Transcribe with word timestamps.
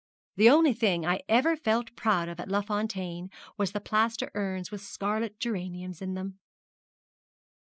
The 0.35 0.49
only 0.49 0.73
thing 0.73 1.05
I 1.05 1.21
ever 1.29 1.55
felt 1.55 1.95
proud 1.95 2.27
of 2.27 2.39
at 2.39 2.49
Les 2.49 2.65
Fontaines 2.65 3.29
was 3.55 3.71
the 3.71 3.79
plaster 3.79 4.31
urns 4.33 4.71
with 4.71 4.81
scarlet 4.81 5.39
geraniums 5.39 6.01
in 6.01 6.15
them!' 6.15 6.39